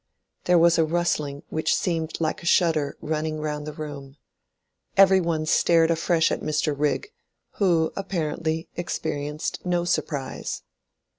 There 0.45 0.57
was 0.57 0.79
a 0.79 0.83
rustling 0.83 1.43
which 1.49 1.75
seemed 1.75 2.19
like 2.19 2.41
a 2.41 2.47
shudder 2.47 2.97
running 3.01 3.39
round 3.39 3.67
the 3.67 3.71
room. 3.71 4.17
Every 4.97 5.21
one 5.21 5.45
stared 5.45 5.91
afresh 5.91 6.31
at 6.31 6.39
Mr. 6.41 6.73
Rigg, 6.75 7.09
who 7.59 7.93
apparently 7.95 8.67
experienced 8.75 9.63
no 9.63 9.85
surprise. 9.85 10.63